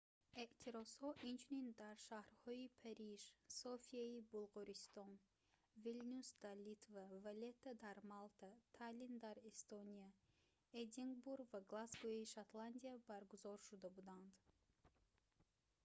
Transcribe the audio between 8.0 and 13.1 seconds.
малта таллин дар эстония эдинбург ва глазгои шотландия